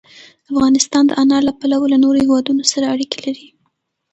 [0.51, 3.47] افغانستان د انار له پلوه له نورو هېوادونو سره اړیکې لري.